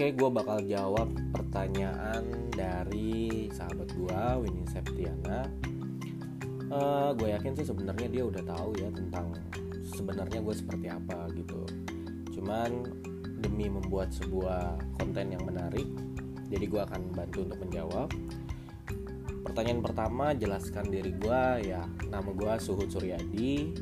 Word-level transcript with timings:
Oke, 0.00 0.16
gue 0.16 0.32
bakal 0.32 0.64
jawab 0.64 1.12
pertanyaan 1.28 2.24
dari 2.48 3.52
sahabat 3.52 3.84
gue, 3.92 4.20
Winnie 4.40 4.64
Septiana. 4.64 5.44
Uh, 6.72 7.12
gue 7.20 7.28
yakin 7.36 7.52
sih 7.52 7.68
sebenarnya 7.68 8.08
dia 8.08 8.24
udah 8.24 8.40
tahu 8.40 8.80
ya 8.80 8.88
tentang 8.96 9.36
sebenarnya 9.84 10.40
gue 10.40 10.54
seperti 10.56 10.88
apa 10.88 11.28
gitu. 11.36 11.68
Cuman 12.32 12.88
demi 13.44 13.68
membuat 13.68 14.08
sebuah 14.16 14.80
konten 14.96 15.36
yang 15.36 15.44
menarik, 15.44 15.84
jadi 16.48 16.64
gue 16.64 16.80
akan 16.80 17.12
bantu 17.12 17.44
untuk 17.44 17.60
menjawab. 17.60 18.08
Pertanyaan 19.44 19.84
pertama, 19.84 20.32
jelaskan 20.32 20.88
diri 20.88 21.12
gue 21.12 21.76
ya. 21.76 21.84
Nama 22.08 22.30
gue 22.32 22.52
Suhud 22.56 22.88
Suryadi, 22.88 23.76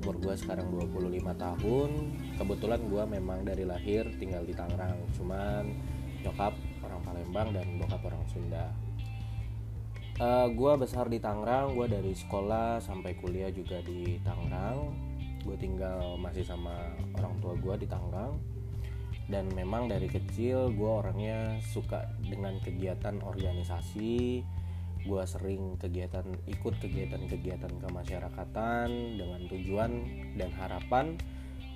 umur 0.00 0.16
gue 0.16 0.32
sekarang 0.32 0.72
25 0.72 1.28
tahun 1.36 1.90
kebetulan 2.38 2.80
gue 2.86 3.02
memang 3.18 3.42
dari 3.42 3.66
lahir 3.66 4.06
tinggal 4.16 4.46
di 4.46 4.54
Tangerang 4.54 4.96
cuman 5.18 5.66
nyokap 6.22 6.54
orang 6.86 7.02
Palembang 7.02 7.48
dan 7.50 7.66
bokap 7.78 8.02
orang 8.06 8.24
Sunda. 8.30 8.70
Uh, 10.18 10.46
eh, 10.46 10.46
gue 10.50 10.72
besar 10.78 11.06
di 11.06 11.18
Tangerang 11.22 11.78
gue 11.78 11.86
dari 11.86 12.10
sekolah 12.14 12.82
sampai 12.82 13.14
kuliah 13.18 13.50
juga 13.50 13.82
di 13.82 14.18
Tangerang. 14.22 14.94
Gue 15.46 15.54
tinggal 15.54 16.18
masih 16.18 16.42
sama 16.42 16.94
orang 17.18 17.38
tua 17.38 17.54
gue 17.54 17.74
di 17.82 17.86
Tangerang. 17.86 18.34
Dan 19.28 19.52
memang 19.52 19.92
dari 19.92 20.08
kecil 20.08 20.72
gue 20.72 20.90
orangnya 20.90 21.60
suka 21.60 22.08
dengan 22.24 22.58
kegiatan 22.64 23.20
organisasi. 23.22 24.42
Gue 25.06 25.22
sering 25.28 25.78
kegiatan 25.78 26.26
ikut 26.50 26.74
kegiatan-kegiatan 26.82 27.70
kemasyarakatan 27.78 28.88
dengan 29.14 29.40
tujuan 29.46 29.92
dan 30.34 30.50
harapan 30.58 31.14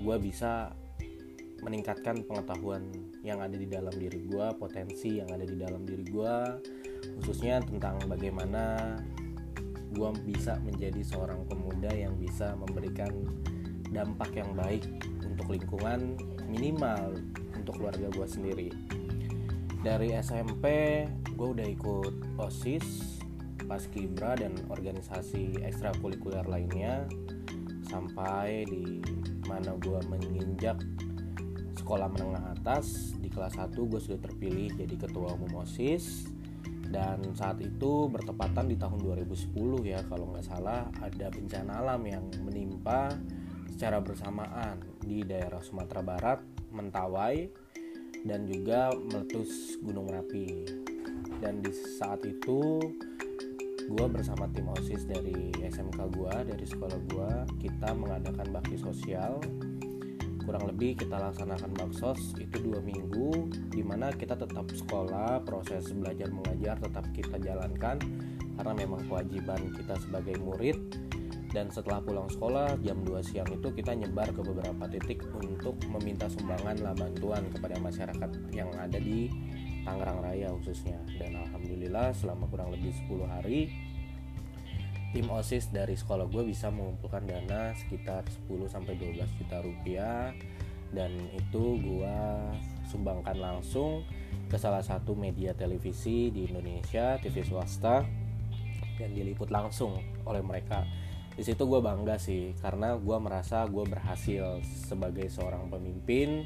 gue 0.00 0.16
bisa 0.22 0.72
meningkatkan 1.62 2.26
pengetahuan 2.26 2.90
yang 3.22 3.38
ada 3.38 3.54
di 3.54 3.70
dalam 3.70 3.94
diri 3.94 4.26
gue, 4.26 4.46
potensi 4.58 5.22
yang 5.22 5.30
ada 5.30 5.46
di 5.46 5.54
dalam 5.54 5.86
diri 5.86 6.02
gue, 6.10 6.36
khususnya 7.22 7.62
tentang 7.62 8.02
bagaimana 8.10 8.98
gue 9.92 10.10
bisa 10.26 10.58
menjadi 10.64 11.04
seorang 11.06 11.46
pemuda 11.46 11.92
yang 11.94 12.18
bisa 12.18 12.58
memberikan 12.58 13.12
dampak 13.92 14.32
yang 14.34 14.50
baik 14.56 14.88
untuk 15.22 15.52
lingkungan 15.52 16.16
minimal 16.48 17.14
untuk 17.54 17.78
keluarga 17.78 18.08
gue 18.10 18.26
sendiri. 18.26 18.68
Dari 19.82 20.14
SMP 20.18 20.64
gue 21.34 21.48
udah 21.58 21.66
ikut 21.66 22.38
OSIS, 22.42 23.18
Paskibra 23.66 24.34
dan 24.34 24.58
organisasi 24.66 25.62
ekstrakurikuler 25.62 26.44
lainnya 26.50 27.06
sampai 27.86 28.66
di 28.66 29.00
mana 29.52 29.76
gue 29.76 30.00
menginjak 30.08 30.80
sekolah 31.76 32.08
menengah 32.08 32.56
atas 32.56 33.12
di 33.20 33.28
kelas 33.28 33.60
1 33.60 33.76
gue 33.76 34.00
sudah 34.00 34.20
terpilih 34.24 34.72
jadi 34.72 34.96
ketua 34.96 35.36
umum 35.36 35.60
OSIS. 35.60 36.24
Dan 36.92 37.32
saat 37.32 37.56
itu 37.64 38.08
bertepatan 38.08 38.68
di 38.68 38.76
tahun 38.76 39.00
2010 39.00 39.56
ya 39.88 40.04
kalau 40.08 40.28
nggak 40.32 40.44
salah 40.44 40.88
ada 41.00 41.32
bencana 41.32 41.80
alam 41.80 42.04
yang 42.04 42.24
menimpa 42.44 43.16
secara 43.72 44.04
bersamaan 44.04 44.80
di 45.00 45.24
daerah 45.24 45.60
Sumatera 45.64 46.04
Barat, 46.04 46.40
Mentawai 46.68 47.48
dan 48.28 48.44
juga 48.44 48.92
meletus 48.92 49.80
Gunung 49.80 50.12
Merapi. 50.12 50.68
Dan 51.40 51.64
di 51.64 51.72
saat 51.72 52.22
itu 52.28 52.78
gue 53.88 54.06
bersama 54.06 54.46
tim 54.52 54.68
osis 54.70 55.06
dari 55.08 55.50
SMK 55.58 55.98
gue 56.14 56.34
dari 56.54 56.66
sekolah 56.66 56.98
gue 57.10 57.30
kita 57.66 57.90
mengadakan 57.94 58.46
bakti 58.52 58.76
sosial. 58.78 59.42
Kurang 60.42 60.66
lebih 60.66 60.98
kita 60.98 61.22
laksanakan 61.22 61.70
baksos 61.78 62.34
itu 62.34 62.58
dua 62.58 62.82
minggu 62.82 63.46
di 63.70 63.86
mana 63.86 64.10
kita 64.10 64.34
tetap 64.34 64.66
sekolah 64.66 65.38
proses 65.46 65.94
belajar 65.94 66.34
mengajar 66.34 66.82
tetap 66.82 67.06
kita 67.14 67.38
jalankan 67.38 68.02
karena 68.58 68.72
memang 68.74 69.06
kewajiban 69.06 69.70
kita 69.70 69.94
sebagai 70.02 70.38
murid. 70.42 70.78
Dan 71.52 71.68
setelah 71.68 72.00
pulang 72.00 72.32
sekolah 72.32 72.80
jam 72.80 73.04
2 73.04 73.12
siang 73.28 73.44
itu 73.52 73.68
kita 73.76 73.92
nyebar 73.92 74.32
ke 74.32 74.40
beberapa 74.40 74.88
titik 74.88 75.20
untuk 75.36 75.76
meminta 75.84 76.24
sumbangan 76.24 76.80
lah 76.80 76.96
bantuan 76.96 77.44
kepada 77.52 77.76
masyarakat 77.76 78.30
yang 78.56 78.72
ada 78.80 78.96
di 78.96 79.28
Tangerang 79.82 80.22
Raya 80.22 80.48
khususnya. 80.56 80.98
Dan 81.18 81.38
alhamdulillah 81.38 82.14
selama 82.14 82.46
kurang 82.48 82.70
lebih 82.74 82.94
10 83.06 83.26
hari 83.26 83.70
tim 85.12 85.28
OSIS 85.28 85.68
dari 85.68 85.92
sekolah 85.92 86.24
gue 86.24 86.40
bisa 86.48 86.72
mengumpulkan 86.72 87.28
dana 87.28 87.76
sekitar 87.76 88.24
10 88.48 88.64
sampai 88.72 88.96
12 88.96 89.38
juta 89.38 89.60
rupiah. 89.60 90.32
Dan 90.92 91.12
itu 91.32 91.80
gue 91.80 92.18
sumbangkan 92.88 93.36
langsung 93.36 94.04
ke 94.48 94.56
salah 94.60 94.84
satu 94.84 95.16
media 95.16 95.56
televisi 95.56 96.28
di 96.28 96.48
Indonesia 96.48 97.16
TV 97.20 97.40
swasta 97.40 98.04
dan 99.00 99.10
diliput 99.16 99.48
langsung 99.48 99.96
oleh 100.28 100.44
mereka. 100.44 100.84
Di 101.32 101.40
situ 101.40 101.64
gue 101.64 101.80
bangga 101.80 102.20
sih 102.20 102.52
karena 102.60 102.92
gue 103.00 103.16
merasa 103.16 103.64
gue 103.64 103.84
berhasil 103.88 104.60
sebagai 104.64 105.32
seorang 105.32 105.72
pemimpin 105.72 106.44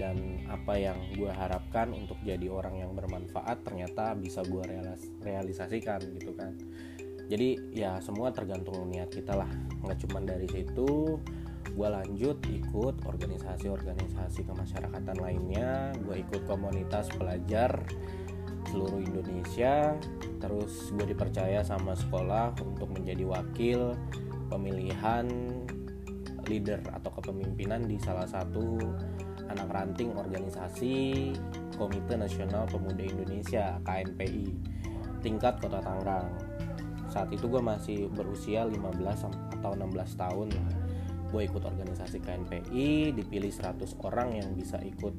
dan 0.00 0.40
apa 0.48 0.78
yang 0.80 0.98
gue 1.12 1.28
harapkan 1.28 1.92
untuk 1.92 2.16
jadi 2.24 2.48
orang 2.48 2.80
yang 2.80 2.92
bermanfaat 2.96 3.60
ternyata 3.64 4.16
bisa 4.16 4.40
gue 4.44 4.62
realis 4.64 5.12
realisasikan 5.20 6.00
gitu 6.16 6.32
kan. 6.32 6.56
Jadi 7.28 7.72
ya 7.72 8.00
semua 8.02 8.32
tergantung 8.32 8.88
niat 8.88 9.08
kita 9.12 9.36
lah. 9.36 9.48
Nggak 9.84 9.98
cuma 10.04 10.18
dari 10.24 10.48
situ 10.48 11.20
gue 11.72 11.88
lanjut 11.88 12.36
ikut 12.52 12.94
organisasi-organisasi 13.08 14.44
kemasyarakatan 14.44 15.16
lainnya 15.16 15.96
gue 16.04 16.20
ikut 16.20 16.44
komunitas 16.44 17.08
pelajar 17.16 17.80
seluruh 18.68 19.00
Indonesia 19.00 19.96
terus 20.36 20.92
gue 20.92 21.06
dipercaya 21.16 21.64
sama 21.64 21.96
sekolah 21.96 22.52
untuk 22.60 22.92
menjadi 22.92 23.24
wakil 23.24 23.96
pemilihan 24.52 25.26
leader 26.44 26.82
atau 26.92 27.10
kepemimpinan 27.22 27.86
di 27.88 27.96
salah 27.96 28.28
satu 28.28 28.76
anak 29.52 29.68
ranting 29.68 30.16
organisasi 30.16 31.30
Komite 31.76 32.16
Nasional 32.16 32.64
Pemuda 32.68 33.04
Indonesia 33.04 33.76
KNPI 33.84 34.46
tingkat 35.22 35.60
Kota 35.62 35.78
Tangerang. 35.78 36.28
Saat 37.12 37.30
itu 37.30 37.46
gue 37.46 37.62
masih 37.62 38.08
berusia 38.10 38.64
15 38.64 39.60
atau 39.60 39.72
16 39.76 39.92
tahun 40.18 40.48
lah. 40.50 40.70
Gue 41.30 41.48
ikut 41.48 41.62
organisasi 41.64 42.20
KNPI 42.20 43.16
dipilih 43.16 43.52
100 43.52 43.96
orang 44.04 44.36
yang 44.36 44.52
bisa 44.52 44.80
ikut 44.80 45.14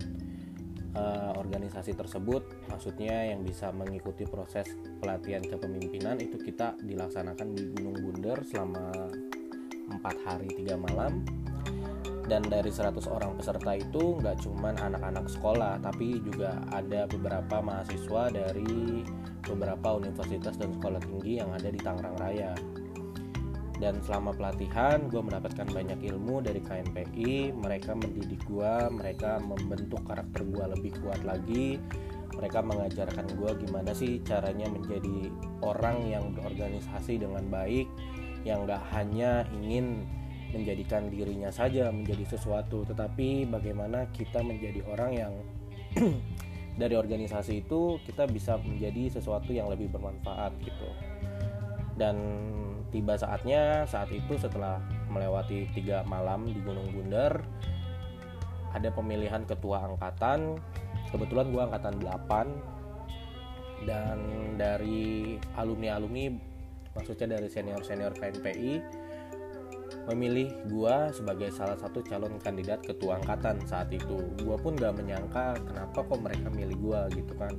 uh, 0.97 1.33
organisasi 1.37 1.93
tersebut. 1.93 2.69
Maksudnya 2.69 3.33
yang 3.33 3.41
bisa 3.41 3.69
mengikuti 3.73 4.25
proses 4.25 4.69
pelatihan 5.01 5.41
kepemimpinan 5.41 6.17
itu 6.21 6.37
kita 6.41 6.77
dilaksanakan 6.81 7.47
di 7.53 7.63
Gunung 7.73 7.97
Bunder 8.01 8.41
selama 8.45 8.89
empat 9.93 10.15
hari 10.25 10.49
tiga 10.49 10.79
malam 10.79 11.42
dan 12.33 12.49
dari 12.49 12.73
100 12.73 12.97
orang 13.13 13.37
peserta 13.37 13.77
itu 13.77 14.17
nggak 14.17 14.41
cuman 14.41 14.73
anak-anak 14.81 15.29
sekolah 15.29 15.77
tapi 15.85 16.17
juga 16.25 16.57
ada 16.73 17.05
beberapa 17.05 17.61
mahasiswa 17.61 18.33
dari 18.33 19.05
beberapa 19.45 20.01
universitas 20.01 20.57
dan 20.57 20.73
sekolah 20.73 20.97
tinggi 21.05 21.37
yang 21.37 21.53
ada 21.53 21.69
di 21.69 21.77
Tangerang 21.77 22.17
Raya. 22.17 22.57
Dan 23.77 24.01
selama 24.01 24.33
pelatihan 24.33 25.05
gue 25.13 25.21
mendapatkan 25.21 25.69
banyak 25.69 26.01
ilmu 26.09 26.41
dari 26.41 26.57
KNPI 26.57 27.53
mereka 27.53 27.93
mendidik 27.93 28.41
gue 28.49 28.73
mereka 28.89 29.37
membentuk 29.37 30.01
karakter 30.01 30.41
gue 30.41 30.65
lebih 30.73 30.97
kuat 31.05 31.21
lagi 31.21 31.77
mereka 32.33 32.65
mengajarkan 32.65 33.29
gue 33.37 33.51
gimana 33.61 33.93
sih 33.93 34.17
caranya 34.25 34.65
menjadi 34.73 35.29
orang 35.61 36.09
yang 36.09 36.33
berorganisasi 36.33 37.21
dengan 37.21 37.45
baik 37.53 37.85
yang 38.41 38.65
gak 38.65 38.81
hanya 38.95 39.45
ingin 39.53 40.07
menjadikan 40.53 41.09
dirinya 41.09 41.49
saja 41.49 41.89
menjadi 41.89 42.37
sesuatu. 42.37 42.85
Tetapi 42.85 43.49
bagaimana 43.49 44.07
kita 44.13 44.45
menjadi 44.45 44.85
orang 44.87 45.11
yang 45.11 45.33
dari 46.81 46.95
organisasi 46.97 47.65
itu 47.65 47.97
kita 48.05 48.29
bisa 48.29 48.57
menjadi 48.61 49.19
sesuatu 49.19 49.49
yang 49.49 49.67
lebih 49.67 49.89
bermanfaat 49.89 50.53
gitu. 50.61 50.89
Dan 51.97 52.15
tiba 52.89 53.17
saatnya 53.17 53.85
saat 53.89 54.09
itu 54.13 54.37
setelah 54.37 54.81
melewati 55.09 55.69
tiga 55.73 56.05
malam 56.05 56.45
di 56.49 56.61
Gunung 56.61 56.89
Bundar 56.93 57.41
ada 58.73 58.89
pemilihan 58.89 59.45
ketua 59.45 59.85
angkatan. 59.85 60.57
Kebetulan 61.13 61.53
gue 61.53 61.61
angkatan 61.61 62.01
8 62.01 63.85
dan 63.85 64.17
dari 64.57 65.37
alumni-alumni 65.53 66.33
maksudnya 66.97 67.37
dari 67.37 67.49
senior-senior 67.49 68.13
KNPI 68.17 69.02
memilih 70.11 70.51
gua 70.67 71.11
sebagai 71.15 71.53
salah 71.53 71.79
satu 71.79 72.03
calon 72.03 72.35
kandidat 72.41 72.83
ketua 72.83 73.21
angkatan 73.23 73.61
saat 73.63 73.87
itu. 73.93 74.19
Gua 74.43 74.59
pun 74.59 74.75
gak 74.75 74.99
menyangka 74.99 75.55
kenapa 75.63 76.03
kok 76.03 76.19
mereka 76.19 76.47
milih 76.51 76.77
gua 76.79 77.07
gitu 77.11 77.31
kan. 77.39 77.53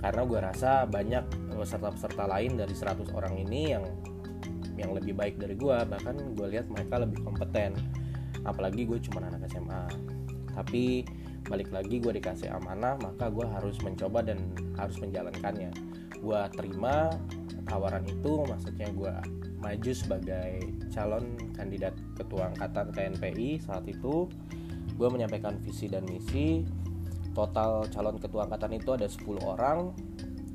Karena 0.00 0.22
gua 0.24 0.40
rasa 0.52 0.86
banyak 0.86 1.24
peserta-peserta 1.54 2.24
lain 2.24 2.56
dari 2.56 2.72
100 2.72 3.10
orang 3.12 3.34
ini 3.36 3.74
yang 3.74 3.84
yang 4.78 4.96
lebih 4.96 5.12
baik 5.12 5.36
dari 5.36 5.58
gua. 5.58 5.84
Bahkan 5.84 6.38
gue 6.38 6.46
lihat 6.56 6.70
mereka 6.72 7.04
lebih 7.04 7.20
kompeten. 7.20 7.76
Apalagi 8.48 8.88
gue 8.88 8.96
cuma 9.04 9.20
anak 9.28 9.44
SMA 9.52 9.84
tapi 10.54 11.06
balik 11.46 11.72
lagi 11.72 11.98
gue 11.98 12.12
dikasih 12.20 12.52
amanah 12.52 12.98
maka 13.00 13.32
gue 13.32 13.46
harus 13.46 13.78
mencoba 13.80 14.22
dan 14.22 14.52
harus 14.76 14.98
menjalankannya. 15.00 15.70
Gue 16.20 16.40
terima 16.52 17.10
tawaran 17.64 18.04
itu 18.04 18.44
maksudnya 18.44 18.88
gue 18.92 19.14
maju 19.60 19.92
sebagai 19.92 20.64
calon 20.90 21.36
kandidat 21.52 21.92
ketua 22.16 22.50
angkatan 22.50 22.90
KNPI 22.90 23.60
saat 23.60 23.84
itu. 23.86 24.26
Gue 24.96 25.08
menyampaikan 25.08 25.60
visi 25.60 25.86
dan 25.86 26.04
misi. 26.08 26.64
Total 27.36 27.86
calon 27.92 28.16
ketua 28.18 28.48
angkatan 28.48 28.76
itu 28.76 28.90
ada 28.96 29.06
10 29.06 29.40
orang. 29.44 29.92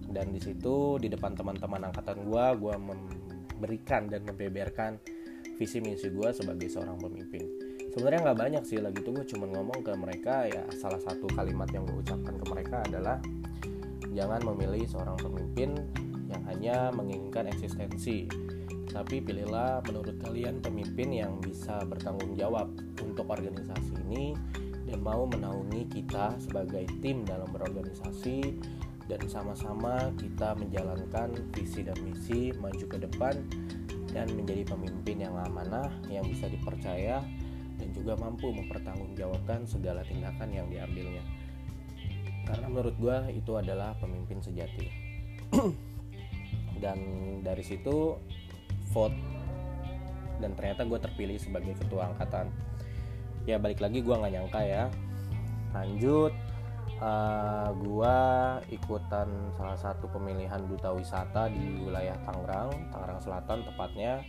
Dan 0.10 0.34
di 0.34 0.42
situ 0.42 0.98
di 0.98 1.08
depan 1.10 1.38
teman-teman 1.38 1.90
angkatan 1.92 2.26
gue 2.26 2.46
gue 2.60 2.76
memberikan 2.78 4.10
dan 4.10 4.26
membeberkan 4.26 4.98
visi 5.56 5.80
misi 5.80 6.12
gue 6.12 6.30
sebagai 6.34 6.68
seorang 6.68 7.00
pemimpin. 7.00 7.46
Sebenarnya 7.96 8.28
nggak 8.28 8.40
banyak 8.44 8.64
sih 8.68 8.84
lagi 8.84 9.00
tuh 9.00 9.16
gue 9.16 9.26
cuma 9.32 9.48
ngomong 9.48 9.80
ke 9.86 9.94
mereka. 9.96 10.50
Ya 10.52 10.68
salah 10.76 11.00
satu 11.00 11.32
kalimat 11.32 11.72
yang 11.72 11.88
gue 11.88 12.04
ucapkan 12.04 12.36
ke 12.36 12.46
mereka 12.52 12.84
adalah 12.84 13.18
jangan 14.12 14.42
memilih 14.52 14.84
seorang 14.88 15.16
pemimpin 15.20 15.76
yang 16.36 16.44
hanya 16.52 16.78
menginginkan 16.92 17.48
eksistensi. 17.48 18.28
Tapi 18.92 19.24
pilihlah 19.24 19.84
menurut 19.88 20.20
kalian 20.20 20.60
pemimpin 20.60 21.12
yang 21.12 21.40
bisa 21.40 21.84
bertanggung 21.88 22.36
jawab 22.36 22.72
untuk 23.00 23.28
organisasi 23.28 23.96
ini 24.08 24.36
dan 24.88 25.00
mau 25.04 25.28
menaungi 25.28 25.88
kita 25.92 26.36
sebagai 26.40 26.88
tim 27.00 27.24
dalam 27.24 27.48
berorganisasi 27.52 28.56
dan 29.08 29.22
sama-sama 29.28 30.12
kita 30.16 30.56
menjalankan 30.56 31.36
visi 31.56 31.84
dan 31.84 31.98
misi 32.04 32.56
maju 32.56 32.86
ke 32.88 32.98
depan 33.00 33.36
dan 34.16 34.32
menjadi 34.32 34.64
pemimpin 34.64 35.28
yang 35.28 35.36
amanah 35.36 35.92
yang 36.08 36.24
bisa 36.24 36.48
dipercaya 36.48 37.20
dan 37.76 37.90
juga 37.92 38.16
mampu 38.16 38.48
mempertanggungjawabkan 38.56 39.68
segala 39.68 40.08
tindakan 40.08 40.56
yang 40.56 40.68
diambilnya. 40.72 41.24
Karena 42.48 42.72
menurut 42.72 42.96
gue 42.96 43.18
itu 43.36 43.52
adalah 43.60 43.98
pemimpin 44.00 44.40
sejati 44.40 44.88
dan 46.86 47.00
dari 47.42 47.66
situ 47.66 48.14
vote. 48.94 49.18
Dan 50.38 50.54
ternyata 50.54 50.86
gue 50.86 51.00
terpilih 51.02 51.42
sebagai 51.42 51.74
ketua 51.74 52.14
angkatan. 52.14 52.54
Ya 53.50 53.58
balik 53.58 53.82
lagi 53.82 54.06
gue 54.06 54.14
nggak 54.14 54.34
nyangka 54.38 54.62
ya. 54.62 54.86
Lanjut 55.74 56.34
uh, 57.02 57.74
gue 57.74 58.18
ikutan 58.78 59.28
salah 59.58 59.80
satu 59.80 60.06
pemilihan 60.14 60.62
duta 60.70 60.94
wisata 60.94 61.50
di 61.50 61.82
wilayah 61.82 62.16
Tangerang 62.30 62.70
Tangerang 62.94 63.20
Selatan 63.26 63.58
tepatnya. 63.66 64.22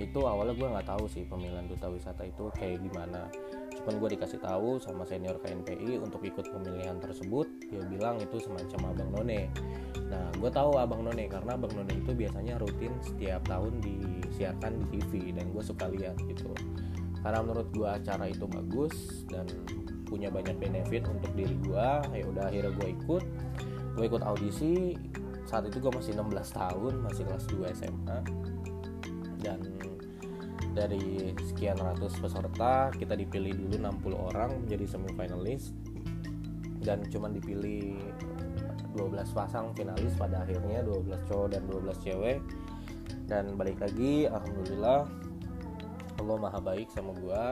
Itu 0.00 0.24
awalnya 0.24 0.56
gue 0.56 0.68
nggak 0.72 0.88
tahu 0.88 1.04
sih 1.12 1.28
pemilihan 1.28 1.68
duta 1.68 1.92
wisata 1.92 2.24
itu 2.24 2.48
kayak 2.56 2.80
gimana 2.80 3.28
cuman 3.82 3.96
gue 3.96 4.08
dikasih 4.16 4.40
tahu 4.44 4.76
sama 4.76 5.08
senior 5.08 5.40
KNPI 5.40 6.00
untuk 6.00 6.20
ikut 6.20 6.46
pemilihan 6.52 7.00
tersebut 7.00 7.48
dia 7.72 7.80
bilang 7.88 8.20
itu 8.20 8.36
semacam 8.42 8.92
abang 8.92 9.10
none. 9.16 9.48
Nah 10.12 10.28
gue 10.36 10.50
tahu 10.52 10.76
abang 10.76 11.00
none 11.00 11.24
karena 11.26 11.56
abang 11.56 11.72
none 11.72 11.92
itu 11.92 12.12
biasanya 12.12 12.60
rutin 12.60 12.92
setiap 13.00 13.40
tahun 13.48 13.80
disiarkan 13.80 14.84
di 14.92 15.00
TV 15.00 15.32
dan 15.32 15.48
gue 15.48 15.62
suka 15.64 15.88
lihat 15.88 16.20
gitu. 16.28 16.52
Karena 17.20 17.40
menurut 17.40 17.68
gue 17.72 17.88
acara 17.88 18.28
itu 18.28 18.44
bagus 18.44 19.24
dan 19.28 19.48
punya 20.04 20.28
banyak 20.28 20.58
benefit 20.58 21.06
untuk 21.06 21.30
diri 21.38 21.56
gue 21.64 21.88
ya 22.12 22.24
udah 22.28 22.44
akhirnya 22.52 22.72
gue 22.76 22.88
ikut. 23.00 23.24
Gue 23.96 24.04
ikut 24.06 24.22
audisi 24.22 24.94
saat 25.48 25.66
itu 25.66 25.82
gue 25.82 25.90
masih 25.90 26.14
16 26.14 26.30
tahun 26.54 26.92
masih 27.02 27.22
kelas 27.26 27.44
2 27.50 27.74
SMA 27.74 28.18
dan 29.40 29.58
dari 30.80 31.36
sekian 31.36 31.76
ratus 31.76 32.16
peserta 32.16 32.88
kita 32.96 33.12
dipilih 33.12 33.52
dulu 33.52 33.76
60 33.76 34.28
orang 34.32 34.50
menjadi 34.64 34.96
semifinalis. 34.96 35.76
Dan 36.80 37.04
cuman 37.12 37.36
dipilih 37.36 38.00
12 38.96 39.36
pasang 39.36 39.76
finalis 39.76 40.16
pada 40.16 40.40
akhirnya 40.40 40.80
12 40.80 41.28
cowok 41.28 41.48
dan 41.52 41.62
12 41.68 42.00
cewek. 42.00 42.40
Dan 43.28 43.60
balik 43.60 43.84
lagi 43.84 44.24
alhamdulillah 44.24 45.04
Allah 46.20 46.36
maha 46.40 46.60
baik 46.60 46.88
sama 46.88 47.12
gue 47.20 47.44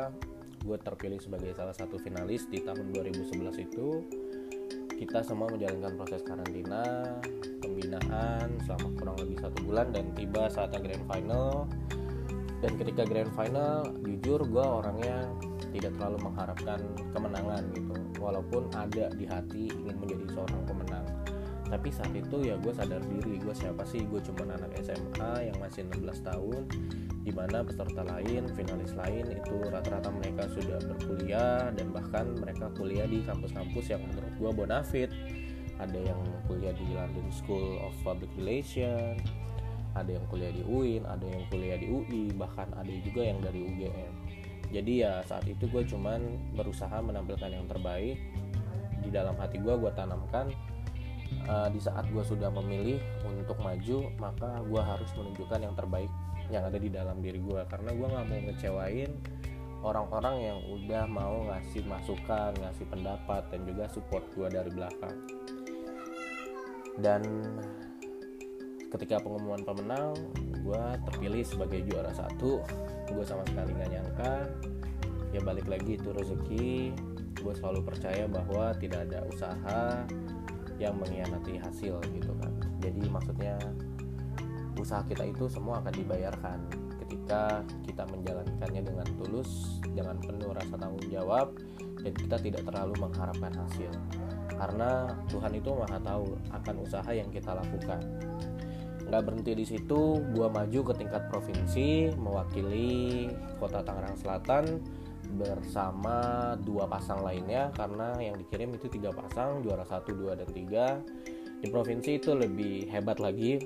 gue 0.58 0.78
terpilih 0.80 1.22
sebagai 1.22 1.54
salah 1.54 1.76
satu 1.76 2.00
finalis 2.00 2.48
di 2.48 2.64
tahun 2.64 2.88
2011 2.96 3.60
itu. 3.60 4.02
Kita 4.98 5.22
semua 5.22 5.46
menjalankan 5.46 5.94
proses 5.94 6.26
karantina 6.26 7.14
pembinaan 7.62 8.58
selama 8.66 8.88
kurang 8.98 9.16
lebih 9.22 9.38
satu 9.38 9.58
bulan 9.62 9.94
dan 9.94 10.10
tiba 10.18 10.50
saatnya 10.50 10.82
grand 10.82 11.06
final 11.06 11.70
dan 12.58 12.74
ketika 12.74 13.06
grand 13.06 13.30
final 13.38 13.86
jujur 14.02 14.42
gue 14.42 14.64
orangnya 14.64 15.30
tidak 15.70 15.94
terlalu 15.94 16.18
mengharapkan 16.26 16.80
kemenangan 17.14 17.62
gitu. 17.70 17.94
Walaupun 18.18 18.66
ada 18.74 19.14
di 19.14 19.24
hati 19.30 19.70
ingin 19.70 19.96
menjadi 20.02 20.26
seorang 20.34 20.62
pemenang. 20.66 21.06
Tapi 21.68 21.92
saat 21.92 22.10
itu 22.16 22.48
ya 22.48 22.56
gue 22.56 22.72
sadar 22.72 23.04
diri 23.04 23.38
gue 23.38 23.54
siapa 23.54 23.84
sih? 23.84 24.02
Gue 24.08 24.18
cuma 24.24 24.48
anak 24.48 24.72
SMA 24.80 25.52
yang 25.52 25.56
masih 25.60 25.84
16 25.86 26.24
tahun 26.24 26.62
di 27.22 27.30
mana 27.36 27.60
peserta 27.60 28.02
lain 28.08 28.48
finalis 28.56 28.96
lain 28.96 29.36
itu 29.36 29.56
rata-rata 29.68 30.08
mereka 30.08 30.48
sudah 30.48 30.80
berkuliah 30.80 31.68
dan 31.76 31.92
bahkan 31.92 32.26
mereka 32.40 32.72
kuliah 32.72 33.04
di 33.04 33.20
kampus-kampus 33.22 33.92
yang 33.92 34.02
menurut 34.02 34.32
gue 34.34 34.50
bonafit. 34.50 35.10
Ada 35.78 36.10
yang 36.10 36.20
kuliah 36.50 36.74
di 36.74 36.90
London 36.90 37.28
School 37.30 37.78
of 37.84 37.94
Public 38.02 38.32
Relations 38.34 39.22
ada 39.98 40.10
yang 40.14 40.24
kuliah 40.30 40.54
di 40.54 40.62
UIN 40.62 41.02
ada 41.04 41.26
yang 41.26 41.42
kuliah 41.50 41.74
di 41.74 41.86
UI 41.90 42.30
bahkan 42.38 42.70
ada 42.78 42.92
juga 43.02 43.26
yang 43.26 43.42
dari 43.42 43.60
UGM 43.66 44.12
jadi 44.68 44.92
ya 45.08 45.12
saat 45.24 45.48
itu 45.48 45.64
gue 45.68 45.82
cuman 45.88 46.52
berusaha 46.52 47.00
menampilkan 47.00 47.48
yang 47.48 47.64
terbaik. 47.64 48.20
Di 49.00 49.08
dalam 49.08 49.32
hati 49.40 49.56
gue 49.56 49.72
gue 49.72 49.92
tanamkan 49.96 50.52
uh, 51.48 51.68
di 51.72 51.80
saat 51.80 52.04
gue 52.12 52.20
sudah 52.20 52.52
memilih 52.52 53.00
untuk 53.24 53.56
maju 53.64 54.12
maka 54.20 54.60
gue 54.60 54.82
harus 54.82 55.10
menunjukkan 55.16 55.60
yang 55.64 55.74
terbaik 55.78 56.10
yang 56.48 56.64
ada 56.64 56.76
di 56.80 56.88
dalam 56.92 57.20
diri 57.20 57.40
gue 57.40 57.60
karena 57.68 57.92
gue 57.92 58.06
nggak 58.08 58.24
mau 58.24 58.40
ngecewain 58.48 59.10
orang-orang 59.84 60.36
yang 60.40 60.58
udah 60.64 61.04
mau 61.06 61.36
ngasih 61.48 61.84
masukan 61.84 62.52
ngasih 62.56 62.84
pendapat 62.88 63.44
dan 63.48 63.60
juga 63.64 63.84
support 63.88 64.24
gue 64.36 64.48
dari 64.52 64.70
belakang. 64.74 65.16
Dan 66.98 67.22
ketika 68.88 69.20
pengumuman 69.20 69.60
pemenang 69.60 70.16
gue 70.64 70.84
terpilih 71.08 71.44
sebagai 71.44 71.80
juara 71.88 72.12
satu. 72.12 72.60
Gue 73.08 73.24
sama 73.24 73.44
sekali 73.48 73.72
nggak 73.76 73.90
nyangka. 73.92 74.34
Ya 75.32 75.40
balik 75.44 75.68
lagi 75.68 75.96
itu 76.00 76.08
rezeki. 76.12 76.92
Gue 77.38 77.54
selalu 77.54 77.84
percaya 77.84 78.24
bahwa 78.26 78.74
tidak 78.76 79.08
ada 79.08 79.22
usaha 79.28 80.04
yang 80.80 80.96
mengkhianati 80.96 81.60
hasil 81.60 82.00
gitu 82.12 82.32
kan. 82.40 82.52
Jadi 82.80 83.02
maksudnya 83.08 83.56
usaha 84.78 85.02
kita 85.04 85.24
itu 85.28 85.48
semua 85.48 85.80
akan 85.84 85.92
dibayarkan. 85.92 86.58
Ketika 87.04 87.64
kita 87.88 88.04
menjalankannya 88.04 88.82
dengan 88.84 89.08
tulus 89.16 89.80
dengan 89.96 90.20
penuh 90.20 90.52
rasa 90.52 90.76
tanggung 90.76 91.08
jawab 91.08 91.56
dan 92.04 92.12
kita 92.12 92.36
tidak 92.36 92.62
terlalu 92.68 92.94
mengharapkan 93.00 93.52
hasil. 93.52 93.92
Karena 94.58 95.14
Tuhan 95.30 95.54
itu 95.54 95.70
maha 95.70 96.02
tahu 96.02 96.34
akan 96.50 96.74
usaha 96.82 97.10
yang 97.14 97.30
kita 97.30 97.54
lakukan 97.54 98.02
nggak 99.08 99.22
berhenti 99.24 99.52
di 99.56 99.64
situ. 99.64 100.20
Gue 100.36 100.48
maju 100.48 100.80
ke 100.92 100.94
tingkat 100.96 101.26
provinsi 101.32 102.12
mewakili 102.14 103.28
kota 103.56 103.80
Tangerang 103.80 104.16
Selatan 104.20 104.64
bersama 105.28 106.56
dua 106.64 106.88
pasang 106.88 107.20
lainnya 107.20 107.68
karena 107.76 108.16
yang 108.16 108.40
dikirim 108.40 108.72
itu 108.72 108.88
tiga 108.88 109.12
pasang 109.12 109.60
juara 109.64 109.84
satu 109.84 110.12
dua 110.12 110.36
dan 110.36 110.48
tiga. 110.52 111.00
Di 111.58 111.68
provinsi 111.72 112.22
itu 112.22 112.38
lebih 112.38 112.86
hebat 112.86 113.18
lagi 113.18 113.58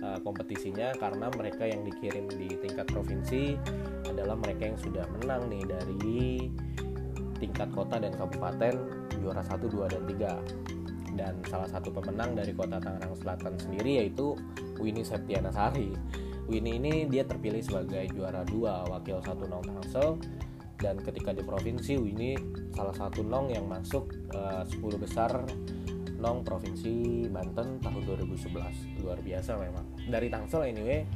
uh, 0.00 0.18
kompetisinya 0.24 0.96
karena 0.96 1.28
mereka 1.36 1.68
yang 1.68 1.84
dikirim 1.84 2.26
di 2.32 2.48
tingkat 2.64 2.88
provinsi 2.88 3.60
adalah 4.08 4.40
mereka 4.40 4.72
yang 4.72 4.78
sudah 4.80 5.04
menang 5.20 5.52
nih 5.52 5.64
dari 5.68 6.48
tingkat 7.36 7.68
kota 7.76 8.00
dan 8.00 8.16
kabupaten 8.16 8.74
juara 9.20 9.44
satu 9.44 9.68
dua 9.68 9.92
dan 9.92 10.08
tiga 10.08 10.40
dan 11.16 11.40
salah 11.48 11.66
satu 11.66 11.88
pemenang 11.90 12.36
dari 12.36 12.52
kota 12.52 12.76
Tangerang 12.76 13.16
Selatan 13.16 13.54
sendiri 13.56 14.04
yaitu 14.04 14.36
Winnie 14.76 15.02
Septiana 15.02 15.48
Sari. 15.48 15.90
Winnie 16.46 16.78
ini 16.78 17.10
dia 17.10 17.26
terpilih 17.26 17.58
sebagai 17.64 18.06
juara 18.14 18.46
dua 18.46 18.86
wakil 18.86 19.18
satu 19.24 19.48
nong 19.50 19.64
Tangsel. 19.66 20.20
Dan 20.76 21.00
ketika 21.00 21.32
di 21.32 21.40
provinsi 21.40 21.96
Winnie 21.96 22.36
salah 22.76 22.92
satu 22.92 23.24
nong 23.24 23.48
yang 23.48 23.64
masuk 23.64 24.12
uh, 24.36 24.60
eh, 24.60 24.76
10 24.76 25.00
besar 25.00 25.32
nong 26.20 26.44
provinsi 26.44 27.24
Banten 27.32 27.80
tahun 27.80 28.02
2011 28.04 29.00
luar 29.00 29.18
biasa 29.24 29.56
memang. 29.56 29.84
Dari 30.04 30.28
Tangsel 30.28 30.68
anyway 30.68 31.08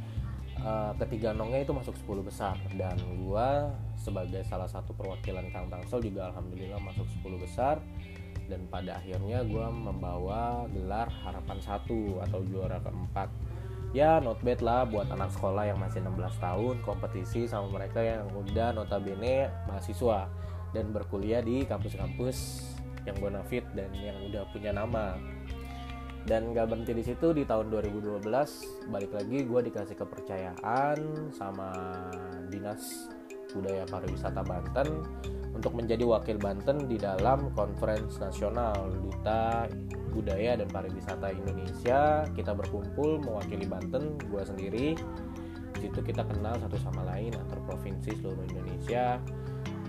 uh, 0.65 0.97
ketiga 0.97 1.37
nongnya 1.37 1.61
itu 1.61 1.77
masuk 1.77 1.93
10 1.93 2.25
besar. 2.25 2.57
Dan 2.73 2.97
gua 3.21 3.69
sebagai 4.01 4.41
salah 4.49 4.65
satu 4.65 4.97
perwakilan 4.97 5.45
Kang 5.53 5.69
Tangsel 5.69 6.01
juga 6.01 6.33
alhamdulillah 6.33 6.81
masuk 6.81 7.05
10 7.21 7.37
besar 7.37 7.77
dan 8.51 8.67
pada 8.67 8.99
akhirnya 8.99 9.47
gue 9.47 9.67
membawa 9.71 10.67
gelar 10.67 11.07
harapan 11.23 11.57
satu 11.63 12.19
atau 12.19 12.43
juara 12.43 12.83
keempat. 12.83 13.31
Ya 13.95 14.19
not 14.19 14.43
bad 14.43 14.59
lah 14.59 14.83
buat 14.87 15.07
anak 15.07 15.31
sekolah 15.31 15.71
yang 15.71 15.79
masih 15.79 16.03
16 16.03 16.19
tahun 16.43 16.75
kompetisi 16.83 17.47
sama 17.47 17.71
mereka 17.71 18.03
yang 18.03 18.27
udah 18.35 18.75
notabene 18.75 19.47
mahasiswa 19.67 20.27
dan 20.75 20.91
berkuliah 20.91 21.43
di 21.43 21.63
kampus-kampus 21.63 22.67
yang 23.07 23.15
bonafit 23.19 23.63
dan 23.71 23.91
yang 23.95 24.15
udah 24.27 24.43
punya 24.51 24.75
nama. 24.75 25.15
Dan 26.21 26.53
gak 26.53 26.69
berhenti 26.69 26.93
di 26.93 27.01
situ 27.01 27.33
di 27.33 27.43
tahun 27.49 27.73
2012 27.73 28.21
balik 28.93 29.09
lagi 29.09 29.41
gue 29.41 29.59
dikasih 29.73 29.97
kepercayaan 29.97 30.97
sama 31.33 31.73
dinas 32.53 33.09
budaya 33.53 33.83
pariwisata 33.87 34.41
Banten 34.43 34.87
untuk 35.51 35.75
menjadi 35.75 36.03
wakil 36.07 36.39
Banten 36.39 36.87
di 36.87 36.95
dalam 36.95 37.51
konferensi 37.53 38.17
nasional 38.17 38.89
duta 38.91 39.67
budaya 40.11 40.59
dan 40.59 40.67
pariwisata 40.67 41.31
Indonesia. 41.31 42.27
Kita 42.31 42.51
berkumpul 42.55 43.23
mewakili 43.23 43.67
Banten 43.67 44.19
gue 44.19 44.43
sendiri. 44.43 44.87
Di 45.71 45.89
situ 45.89 45.99
kita 46.03 46.27
kenal 46.27 46.59
satu 46.59 46.77
sama 46.77 47.07
lain 47.07 47.33
antar 47.35 47.59
provinsi 47.67 48.19
seluruh 48.19 48.43
Indonesia. 48.51 49.17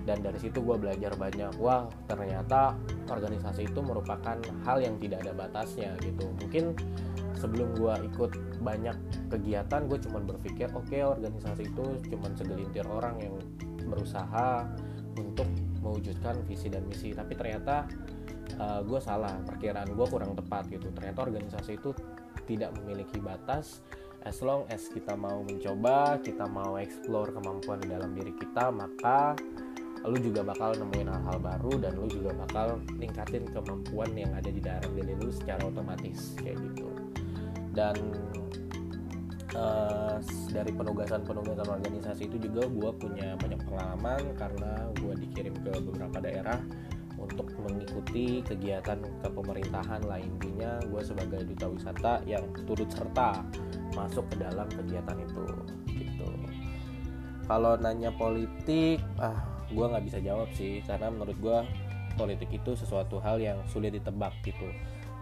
Dan 0.02 0.18
dari 0.18 0.38
situ 0.42 0.58
gue 0.58 0.76
belajar 0.78 1.14
banyak. 1.14 1.58
Wah 1.62 1.86
ternyata 2.10 2.74
organisasi 3.06 3.70
itu 3.70 3.78
merupakan 3.82 4.38
hal 4.66 4.78
yang 4.82 4.98
tidak 4.98 5.22
ada 5.26 5.32
batasnya 5.34 5.94
gitu. 6.02 6.26
Mungkin 6.42 6.74
sebelum 7.38 7.74
gue 7.78 7.94
ikut 8.10 8.30
banyak 8.62 8.94
kegiatan 9.28 9.90
gue 9.90 9.98
cuma 10.06 10.22
berpikir 10.22 10.70
oke 10.72 10.86
okay, 10.86 11.02
organisasi 11.02 11.68
itu 11.68 11.84
cuma 12.08 12.30
segelintir 12.38 12.86
orang 12.86 13.18
yang 13.18 13.36
berusaha 13.90 14.64
untuk 15.18 15.44
mewujudkan 15.82 16.40
visi 16.46 16.70
dan 16.70 16.86
misi. 16.86 17.12
Tapi 17.12 17.34
ternyata 17.34 17.84
uh, 18.56 18.78
eh, 18.78 18.80
gue 18.86 19.00
salah 19.02 19.36
perkiraan 19.44 19.90
gue 19.92 20.06
kurang 20.08 20.38
tepat 20.38 20.70
gitu. 20.70 20.88
Ternyata 20.94 21.28
organisasi 21.28 21.76
itu 21.76 21.90
tidak 22.46 22.72
memiliki 22.80 23.18
batas. 23.18 23.82
As 24.22 24.38
long 24.38 24.70
as 24.70 24.86
kita 24.86 25.18
mau 25.18 25.42
mencoba 25.42 26.22
kita 26.22 26.46
mau 26.46 26.78
explore 26.78 27.34
kemampuan 27.34 27.82
di 27.82 27.90
dalam 27.90 28.14
diri 28.14 28.30
kita 28.38 28.70
maka 28.70 29.34
lu 30.06 30.18
juga 30.18 30.46
bakal 30.46 30.78
nemuin 30.78 31.10
hal-hal 31.10 31.38
baru 31.42 31.78
dan 31.78 31.98
lu 31.98 32.06
juga 32.06 32.30
bakal 32.34 32.78
ningkatin 32.98 33.46
kemampuan 33.50 34.10
yang 34.14 34.30
ada 34.34 34.50
di 34.50 34.62
dalam 34.62 34.90
diri 34.94 35.14
lu 35.18 35.30
secara 35.30 35.66
otomatis 35.66 36.38
kayak 36.38 36.58
gitu 36.70 37.01
dan 37.72 37.96
uh, 39.56 40.16
dari 40.52 40.72
penugasan-penugasan 40.72 41.68
organisasi 41.68 42.28
itu 42.28 42.36
juga 42.48 42.68
gue 42.68 42.90
punya 43.00 43.36
banyak 43.40 43.60
pengalaman 43.64 44.22
karena 44.36 44.72
gue 45.00 45.12
dikirim 45.24 45.54
ke 45.60 45.72
beberapa 45.80 46.18
daerah 46.20 46.60
untuk 47.22 47.54
mengikuti 47.62 48.42
kegiatan 48.42 48.98
kepemerintahan 49.22 50.02
lah. 50.04 50.18
Intinya 50.18 50.82
gue 50.90 51.02
sebagai 51.06 51.46
duta 51.46 51.66
wisata 51.70 52.12
yang 52.26 52.44
turut 52.66 52.90
serta 52.90 53.46
masuk 53.94 54.26
ke 54.32 54.42
dalam 54.42 54.66
kegiatan 54.72 55.16
itu 55.22 55.44
gitu. 55.86 56.28
Kalau 57.46 57.78
nanya 57.78 58.10
politik 58.14 59.02
ah 59.22 59.38
gue 59.70 59.84
nggak 59.86 60.04
bisa 60.04 60.18
jawab 60.20 60.48
sih 60.52 60.84
karena 60.84 61.08
menurut 61.08 61.36
gue 61.38 61.58
politik 62.18 62.50
itu 62.52 62.76
sesuatu 62.76 63.22
hal 63.22 63.40
yang 63.40 63.58
sulit 63.70 63.94
ditebak 63.96 64.34
gitu. 64.44 64.68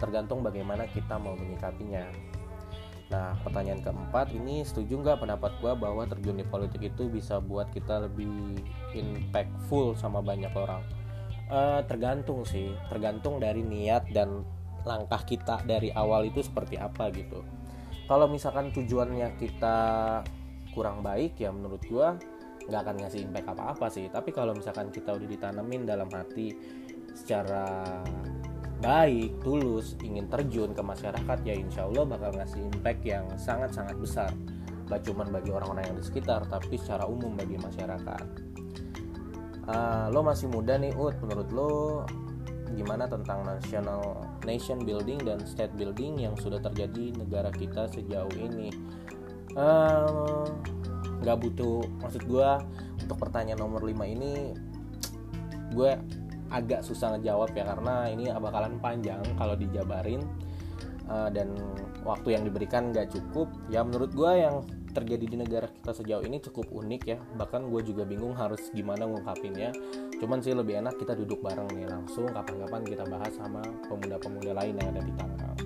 Tergantung 0.00 0.40
bagaimana 0.40 0.88
kita 0.88 1.20
mau 1.20 1.36
menyikapinya 1.36 2.08
nah 3.10 3.34
pertanyaan 3.42 3.82
keempat 3.82 4.30
ini 4.30 4.62
setuju 4.62 5.02
nggak 5.02 5.26
pendapat 5.26 5.50
gue 5.58 5.72
bahwa 5.74 6.06
terjun 6.06 6.38
di 6.38 6.46
politik 6.46 6.94
itu 6.94 7.10
bisa 7.10 7.42
buat 7.42 7.66
kita 7.74 8.06
lebih 8.06 8.62
impactful 8.94 9.98
sama 9.98 10.22
banyak 10.22 10.54
orang? 10.54 10.82
Uh, 11.50 11.82
tergantung 11.90 12.46
sih 12.46 12.70
tergantung 12.86 13.42
dari 13.42 13.66
niat 13.66 14.06
dan 14.14 14.46
langkah 14.86 15.20
kita 15.26 15.60
dari 15.66 15.90
awal 15.90 16.22
itu 16.24 16.40
seperti 16.40 16.78
apa 16.78 17.10
gitu. 17.10 17.42
Kalau 18.06 18.30
misalkan 18.30 18.70
tujuannya 18.70 19.34
kita 19.38 19.78
kurang 20.70 21.02
baik 21.02 21.34
ya 21.42 21.50
menurut 21.50 21.82
gue 21.82 22.08
nggak 22.70 22.80
akan 22.86 22.96
ngasih 23.02 23.26
impact 23.26 23.48
apa-apa 23.50 23.86
sih. 23.90 24.06
Tapi 24.06 24.30
kalau 24.30 24.54
misalkan 24.54 24.94
kita 24.94 25.14
udah 25.14 25.28
ditanemin 25.28 25.82
dalam 25.82 26.06
hati 26.10 26.54
secara 27.14 28.00
baik, 28.80 29.44
tulus, 29.44 29.92
ingin 30.00 30.24
terjun 30.32 30.72
ke 30.72 30.80
masyarakat 30.80 31.38
ya 31.44 31.54
insya 31.54 31.84
Allah 31.84 32.04
bakal 32.08 32.32
ngasih 32.32 32.60
impact 32.64 33.00
yang 33.04 33.24
sangat-sangat 33.36 33.96
besar. 34.00 34.32
Gak 34.88 35.06
cuma 35.06 35.22
bagi 35.28 35.52
orang-orang 35.52 35.92
yang 35.92 35.96
di 36.00 36.04
sekitar 36.04 36.48
tapi 36.48 36.80
secara 36.80 37.04
umum 37.04 37.36
bagi 37.36 37.60
masyarakat. 37.60 38.24
Uh, 39.70 40.06
Lo 40.10 40.24
masih 40.24 40.50
muda 40.50 40.74
nih 40.80 40.90
Ut, 40.96 41.14
menurut 41.22 41.48
lo 41.54 41.72
gimana 42.74 43.06
tentang 43.06 43.44
national 43.44 44.24
nation 44.42 44.82
building 44.82 45.20
dan 45.22 45.44
state 45.44 45.70
building 45.76 46.16
yang 46.16 46.34
sudah 46.40 46.58
terjadi 46.58 47.14
negara 47.14 47.52
kita 47.52 47.86
sejauh 47.92 48.32
ini? 48.34 48.72
Uh, 49.54 50.48
nggak 51.20 51.36
butuh 51.36 51.84
maksud 52.00 52.24
gue 52.24 52.50
untuk 52.96 53.16
pertanyaan 53.20 53.60
nomor 53.60 53.84
5 53.84 53.92
ini 54.08 54.56
gue 55.76 55.90
agak 56.50 56.82
susah 56.82 57.16
ngejawab 57.16 57.54
ya 57.54 57.64
karena 57.64 58.10
ini 58.10 58.24
bakalan 58.34 58.76
panjang 58.82 59.22
kalau 59.38 59.54
dijabarin. 59.54 60.22
Uh, 61.10 61.26
dan 61.26 61.58
waktu 62.06 62.38
yang 62.38 62.46
diberikan 62.46 62.94
nggak 62.94 63.10
cukup. 63.10 63.50
Ya 63.66 63.82
menurut 63.82 64.14
gue 64.14 64.30
yang 64.30 64.62
terjadi 64.90 65.26
di 65.26 65.36
negara 65.38 65.66
kita 65.66 65.90
sejauh 65.90 66.22
ini 66.22 66.38
cukup 66.38 66.70
unik 66.70 67.02
ya. 67.02 67.18
Bahkan 67.34 67.66
gue 67.66 67.82
juga 67.82 68.06
bingung 68.06 68.34
harus 68.38 68.70
gimana 68.70 69.10
ngungkapinnya. 69.10 69.74
Cuman 70.22 70.38
sih 70.38 70.54
lebih 70.54 70.78
enak 70.78 71.02
kita 71.02 71.18
duduk 71.18 71.42
bareng 71.42 71.66
nih 71.74 71.90
langsung 71.90 72.30
kapan-kapan 72.30 72.82
kita 72.86 73.04
bahas 73.10 73.34
sama 73.34 73.62
pemuda-pemuda 73.90 74.54
lain 74.54 74.74
yang 74.78 74.88
ada 74.94 75.02
di 75.02 75.12
Tangerang. 75.18 75.58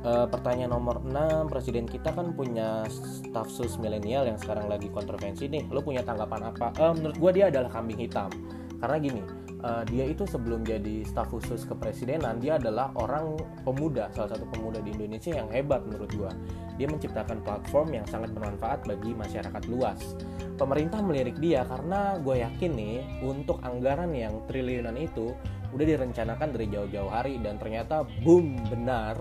Uh, 0.00 0.24
pertanyaan 0.32 0.72
nomor 0.72 1.04
6 1.04 1.52
presiden 1.52 1.84
kita 1.84 2.16
kan 2.16 2.32
punya 2.32 2.88
staff 2.88 3.52
sus 3.52 3.76
milenial 3.76 4.24
yang 4.24 4.40
sekarang 4.40 4.66
lagi 4.66 4.90
kontroversi 4.90 5.46
nih. 5.46 5.70
Lo 5.70 5.78
punya 5.78 6.02
tanggapan 6.02 6.50
apa? 6.50 6.74
Uh, 6.74 6.90
menurut 6.90 7.14
gue 7.22 7.30
dia 7.38 7.54
adalah 7.54 7.70
kambing 7.70 8.02
hitam 8.02 8.34
karena 8.80 8.96
gini 8.96 9.22
uh, 9.60 9.84
dia 9.86 10.04
itu 10.08 10.24
sebelum 10.24 10.64
jadi 10.64 11.04
staf 11.04 11.28
khusus 11.28 11.68
kepresidenan 11.68 12.40
dia 12.40 12.56
adalah 12.56 12.90
orang 12.96 13.36
pemuda 13.62 14.08
salah 14.16 14.32
satu 14.32 14.48
pemuda 14.50 14.80
di 14.80 14.96
Indonesia 14.96 15.36
yang 15.36 15.48
hebat 15.52 15.84
menurut 15.84 16.10
gue 16.16 16.32
dia 16.80 16.88
menciptakan 16.88 17.44
platform 17.44 17.92
yang 17.92 18.08
sangat 18.08 18.32
bermanfaat 18.32 18.88
bagi 18.88 19.12
masyarakat 19.12 19.68
luas. 19.68 20.16
Pemerintah 20.56 21.04
melirik 21.04 21.36
dia 21.36 21.60
karena 21.68 22.16
gue 22.16 22.40
yakin 22.40 22.72
nih 22.72 23.04
untuk 23.20 23.60
anggaran 23.60 24.16
yang 24.16 24.40
triliunan 24.48 24.96
itu 24.96 25.36
udah 25.76 25.84
direncanakan 25.84 26.48
dari 26.56 26.72
jauh-jauh 26.72 27.12
hari 27.12 27.36
dan 27.44 27.60
ternyata 27.60 28.08
boom 28.24 28.56
benar. 28.72 29.20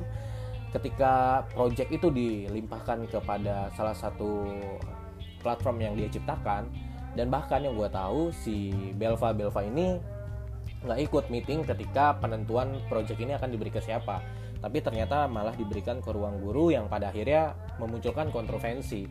Ketika 0.72 1.44
project 1.52 1.92
itu 1.92 2.08
dilimpahkan 2.08 3.12
kepada 3.12 3.76
salah 3.76 3.98
satu 3.98 4.48
platform 5.44 5.84
yang 5.84 5.94
dia 6.00 6.08
ciptakan 6.08 6.72
dan 7.18 7.34
bahkan 7.34 7.66
yang 7.66 7.74
gue 7.74 7.90
tahu 7.90 8.30
si 8.30 8.74
Belva 8.98 9.34
Belva 9.34 9.62
ini 9.66 9.98
nggak 10.86 11.00
ikut 11.12 11.26
meeting 11.28 11.68
ketika 11.68 12.16
penentuan 12.22 12.80
project 12.88 13.20
ini 13.20 13.36
akan 13.36 13.50
diberi 13.52 13.72
ke 13.74 13.82
siapa. 13.84 14.24
Tapi 14.60 14.84
ternyata 14.84 15.24
malah 15.32 15.56
diberikan 15.56 16.04
ke 16.04 16.12
ruang 16.12 16.44
guru 16.44 16.72
yang 16.72 16.92
pada 16.92 17.12
akhirnya 17.16 17.56
memunculkan 17.80 18.28
kontroversi 18.28 19.08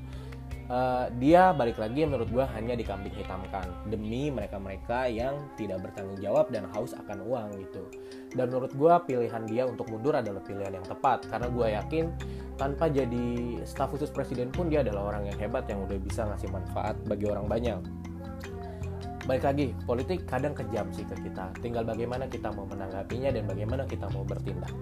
uh, 0.68 1.08
dia 1.16 1.50
balik 1.56 1.80
lagi 1.80 2.04
menurut 2.04 2.28
gue 2.28 2.44
hanya 2.54 2.76
dikambing 2.76 3.12
hitamkan 3.16 3.66
demi 3.88 4.28
mereka-mereka 4.28 5.08
yang 5.10 5.48
tidak 5.56 5.82
bertanggung 5.82 6.20
jawab 6.20 6.48
dan 6.52 6.68
haus 6.76 6.94
akan 6.94 7.24
uang 7.24 7.48
gitu. 7.58 7.82
Dan 8.32 8.52
menurut 8.52 8.72
gue 8.76 8.94
pilihan 9.08 9.42
dia 9.48 9.64
untuk 9.64 9.88
mundur 9.88 10.14
adalah 10.16 10.44
pilihan 10.44 10.78
yang 10.78 10.86
tepat 10.86 11.24
karena 11.26 11.48
gue 11.48 11.66
yakin 11.74 12.04
tanpa 12.60 12.92
jadi 12.92 13.26
staf 13.64 13.92
khusus 13.92 14.12
presiden 14.12 14.52
pun 14.52 14.68
dia 14.68 14.84
adalah 14.84 15.16
orang 15.16 15.32
yang 15.32 15.38
hebat 15.40 15.64
yang 15.66 15.82
udah 15.84 15.98
bisa 15.98 16.28
ngasih 16.28 16.52
manfaat 16.52 16.94
bagi 17.08 17.26
orang 17.26 17.48
banyak. 17.48 17.80
Balik 19.28 19.44
lagi 19.44 19.76
politik 19.84 20.24
kadang 20.24 20.56
kejam 20.56 20.88
sih 20.88 21.04
ke 21.04 21.12
kita. 21.20 21.52
Tinggal 21.60 21.84
bagaimana 21.84 22.24
kita 22.32 22.48
mau 22.48 22.64
menanggapinya 22.64 23.28
dan 23.28 23.44
bagaimana 23.44 23.84
kita 23.84 24.08
mau 24.16 24.24
bertindak 24.24 24.72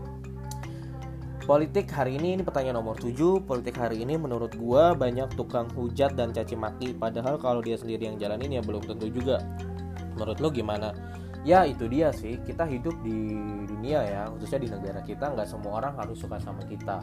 Politik 1.46 1.86
hari 1.94 2.18
ini, 2.18 2.34
ini 2.34 2.42
pertanyaan 2.42 2.82
nomor 2.82 2.98
7 2.98 3.38
Politik 3.46 3.78
hari 3.78 4.02
ini 4.02 4.18
menurut 4.18 4.58
gua 4.58 4.98
banyak 4.98 5.30
tukang 5.38 5.70
hujat 5.78 6.18
dan 6.18 6.34
caci 6.34 6.58
maki. 6.58 6.90
Padahal 6.90 7.38
kalau 7.38 7.62
dia 7.62 7.78
sendiri 7.78 8.10
yang 8.10 8.18
jalanin 8.18 8.58
ya 8.58 8.62
belum 8.66 8.82
tentu 8.82 9.06
juga. 9.06 9.38
Menurut 10.18 10.42
lo 10.42 10.50
gimana? 10.50 10.90
Ya 11.46 11.62
itu 11.62 11.86
dia 11.86 12.10
sih, 12.10 12.42
kita 12.42 12.66
hidup 12.66 12.98
di 13.06 13.38
dunia 13.62 14.02
ya 14.02 14.20
Khususnya 14.34 14.58
di 14.58 14.68
negara 14.74 14.98
kita. 15.06 15.38
Nggak 15.38 15.46
semua 15.46 15.78
orang 15.78 15.94
harus 15.94 16.18
suka 16.18 16.42
sama 16.42 16.66
kita 16.66 16.98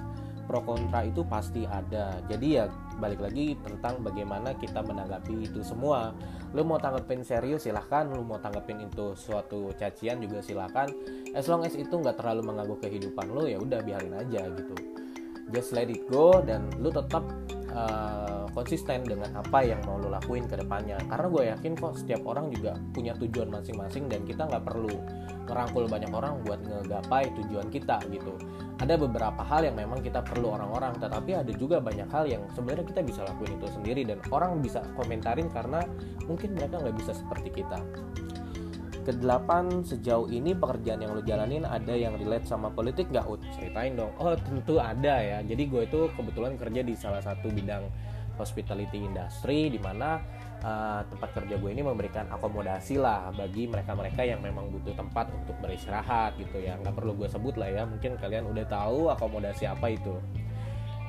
pro 0.46 0.62
kontra 0.62 1.08
itu 1.08 1.24
pasti 1.26 1.64
ada. 1.68 2.20
Jadi 2.28 2.48
ya 2.60 2.68
balik 3.00 3.24
lagi 3.24 3.56
tentang 3.64 4.04
bagaimana 4.04 4.54
kita 4.56 4.84
menanggapi 4.84 5.48
itu 5.48 5.64
semua. 5.64 6.12
Lu 6.54 6.62
mau 6.68 6.78
tanggapin 6.78 7.24
serius 7.26 7.66
silahkan. 7.66 8.08
Lu 8.12 8.22
mau 8.24 8.38
tanggapin 8.38 8.84
itu 8.84 9.16
suatu 9.16 9.72
cacian 9.80 10.20
juga 10.20 10.44
silahkan. 10.44 10.92
As 11.34 11.48
long 11.48 11.64
as 11.66 11.74
itu 11.74 11.92
nggak 11.92 12.20
terlalu 12.20 12.46
mengganggu 12.46 12.78
kehidupan 12.84 13.32
lu 13.32 13.48
ya 13.50 13.58
udah 13.58 13.80
biarin 13.82 14.14
aja 14.14 14.48
gitu. 14.52 14.76
Just 15.54 15.72
let 15.72 15.90
it 15.90 16.04
go 16.10 16.42
dan 16.42 16.66
lu 16.82 16.90
tetap 16.90 17.24
uh, 17.74 18.46
konsisten 18.53 19.03
dengan 19.03 19.34
apa 19.38 19.65
yang 19.65 19.82
mau 19.84 19.98
lo 19.98 20.13
lakuin 20.13 20.46
ke 20.46 20.56
depannya. 20.58 21.01
Karena 21.10 21.27
gue 21.27 21.44
yakin 21.53 21.74
kok 21.75 22.00
setiap 22.00 22.24
orang 22.30 22.53
juga 22.53 22.77
punya 22.94 23.18
tujuan 23.18 23.50
masing-masing 23.50 24.08
dan 24.08 24.24
kita 24.24 24.46
nggak 24.48 24.63
perlu 24.63 24.94
ngerangkul 25.50 25.89
banyak 25.92 26.12
orang 26.13 26.39
buat 26.46 26.62
ngegapai 26.63 27.34
tujuan 27.44 27.68
kita 27.74 28.00
gitu. 28.13 28.38
Ada 28.80 28.98
beberapa 28.98 29.42
hal 29.42 29.68
yang 29.68 29.77
memang 29.77 30.01
kita 30.01 30.24
perlu 30.24 30.56
orang-orang 30.56 30.98
tetapi 30.98 31.38
ada 31.38 31.51
juga 31.53 31.77
banyak 31.84 32.10
hal 32.10 32.25
yang 32.30 32.44
sebenarnya 32.53 32.86
kita 32.89 33.01
bisa 33.06 33.22
lakuin 33.25 33.58
itu 33.60 33.68
sendiri 33.70 34.01
dan 34.08 34.18
orang 34.34 34.60
bisa 34.63 34.82
komentarin 34.98 35.48
karena 35.51 35.84
mungkin 36.25 36.56
mereka 36.56 36.80
nggak 36.80 36.98
bisa 36.98 37.12
seperti 37.15 37.63
kita 37.63 37.80
Kedelapan, 39.04 39.84
sejauh 39.84 40.32
ini 40.32 40.56
pekerjaan 40.56 41.04
yang 41.04 41.12
lu 41.12 41.20
jalanin 41.28 41.68
ada 41.68 41.92
yang 41.92 42.16
relate 42.16 42.48
sama 42.48 42.72
politik 42.72 43.12
gak 43.12 43.28
Ut? 43.28 43.44
Ceritain 43.52 44.00
dong. 44.00 44.16
Oh 44.16 44.32
tentu 44.40 44.80
ada 44.80 45.20
ya. 45.20 45.44
Jadi 45.44 45.68
gue 45.68 45.84
itu 45.84 46.08
kebetulan 46.16 46.56
kerja 46.56 46.82
di 46.88 46.96
salah 46.96 47.20
satu 47.20 47.52
bidang 47.52 47.84
hospitality 48.40 49.04
industry 49.04 49.68
di 49.68 49.78
mana 49.78 50.24
uh, 50.64 51.04
tempat 51.06 51.36
kerja 51.36 51.60
gue 51.60 51.70
ini 51.70 51.84
memberikan 51.84 52.32
akomodasi 52.32 52.96
lah 52.96 53.30
bagi 53.36 53.68
mereka-mereka 53.68 54.24
yang 54.24 54.40
memang 54.40 54.72
butuh 54.72 54.96
tempat 54.96 55.28
untuk 55.36 55.60
beristirahat 55.60 56.40
gitu 56.40 56.64
ya. 56.64 56.80
Nggak 56.80 56.96
perlu 56.96 57.12
gue 57.20 57.28
sebut 57.28 57.60
lah 57.60 57.68
ya. 57.68 57.84
Mungkin 57.84 58.16
kalian 58.16 58.48
udah 58.48 58.66
tahu 58.72 59.12
akomodasi 59.12 59.68
apa 59.68 59.92
itu. 59.92 60.16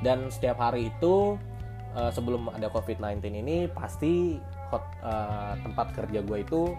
Dan 0.03 0.35
setiap 0.35 0.59
hari 0.59 0.91
itu 0.91 1.39
uh, 1.95 2.11
sebelum 2.11 2.51
ada 2.51 2.67
COVID-19 2.75 3.23
ini 3.23 3.71
pasti 3.71 4.43
uh, 4.75 5.55
tempat 5.63 5.95
kerja 5.95 6.27
gue 6.27 6.39
itu 6.43 6.75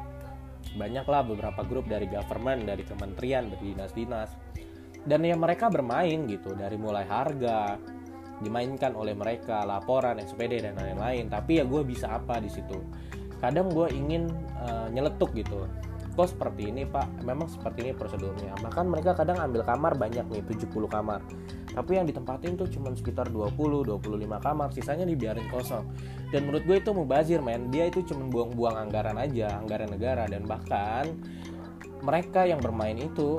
banyaklah 0.73 1.21
beberapa 1.21 1.61
grup 1.61 1.85
dari 1.85 2.09
government 2.09 2.65
dari 2.65 2.81
kementerian 2.81 3.53
dari 3.53 3.73
dinas-dinas. 3.73 4.33
Dan 5.05 5.21
ya 5.21 5.37
mereka 5.37 5.69
bermain 5.69 6.25
gitu 6.25 6.57
dari 6.57 6.81
mulai 6.81 7.05
harga 7.05 7.77
dimainkan 8.41 8.97
oleh 8.97 9.13
mereka 9.13 9.61
laporan 9.63 10.17
SPD 10.17 10.65
dan 10.65 10.73
lain-lain. 10.75 11.29
Tapi 11.29 11.61
ya 11.61 11.63
gue 11.63 11.85
bisa 11.85 12.09
apa 12.09 12.41
di 12.41 12.49
situ? 12.49 12.81
Kadang 13.37 13.69
gue 13.69 13.93
ingin 13.93 14.25
uh, 14.65 14.89
nyeletuk 14.89 15.37
gitu. 15.37 15.69
Kok 16.17 16.27
seperti 16.31 16.73
ini 16.73 16.89
pak? 16.89 17.21
Memang 17.21 17.45
seperti 17.45 17.85
ini 17.85 17.91
prosedurnya. 17.93 18.57
Bahkan 18.65 18.85
mereka 18.89 19.13
kadang 19.13 19.37
ambil 19.37 19.61
kamar 19.61 19.93
banyak 19.93 20.25
nih 20.31 20.41
70 20.41 20.73
kamar 20.89 21.21
tapi 21.75 21.99
yang 21.99 22.07
ditempatin 22.07 22.55
tuh 22.55 22.71
cuma 22.71 22.95
sekitar 22.95 23.27
20-25 23.35 23.99
kamar 24.39 24.71
sisanya 24.71 25.03
dibiarin 25.03 25.51
kosong. 25.51 25.83
Dan 26.31 26.47
menurut 26.47 26.63
gue 26.63 26.77
itu 26.79 26.95
mubazir 26.95 27.43
men. 27.43 27.67
Dia 27.67 27.91
itu 27.91 27.99
cuma 28.07 28.31
buang-buang 28.31 28.87
anggaran 28.87 29.19
aja 29.19 29.59
anggaran 29.59 29.91
negara. 29.91 30.23
Dan 30.23 30.47
bahkan 30.47 31.11
mereka 31.99 32.47
yang 32.47 32.63
bermain 32.63 32.95
itu 32.95 33.35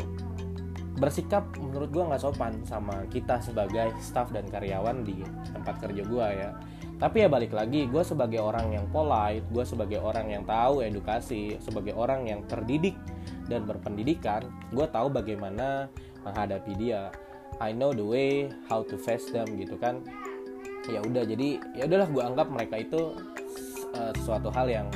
bersikap 1.00 1.48
menurut 1.56 1.88
gue 1.92 2.04
nggak 2.08 2.20
sopan 2.20 2.60
sama 2.64 3.04
kita 3.08 3.40
sebagai 3.40 3.92
staff 4.00 4.32
dan 4.32 4.44
karyawan 4.52 5.00
di 5.00 5.24
tempat 5.56 5.80
kerja 5.80 6.04
gue 6.04 6.26
ya. 6.36 6.52
Tapi 6.96 7.24
ya 7.24 7.28
balik 7.32 7.56
lagi 7.56 7.88
gue 7.88 8.04
sebagai 8.04 8.40
orang 8.40 8.72
yang 8.72 8.84
polite 8.92 9.44
gue 9.48 9.64
sebagai 9.64 10.00
orang 10.00 10.28
yang 10.28 10.44
tahu 10.44 10.84
edukasi 10.84 11.56
sebagai 11.60 11.96
orang 11.96 12.28
yang 12.28 12.40
terdidik 12.48 12.96
dan 13.48 13.68
berpendidikan 13.68 14.48
gue 14.72 14.86
tahu 14.88 15.12
bagaimana 15.12 15.92
menghadapi 16.24 16.72
dia 16.80 17.12
I 17.60 17.72
know 17.72 17.92
the 17.96 18.04
way 18.04 18.52
how 18.68 18.84
to 18.84 18.96
face 19.00 19.32
them 19.32 19.48
gitu 19.56 19.80
kan. 19.80 20.04
Ya 20.86 21.02
udah 21.02 21.24
jadi 21.24 21.58
ya 21.74 21.88
udahlah 21.88 22.08
gue 22.12 22.22
anggap 22.22 22.48
mereka 22.52 22.76
itu 22.78 23.16
uh, 23.96 24.12
sesuatu 24.14 24.52
hal 24.52 24.68
yang 24.68 24.86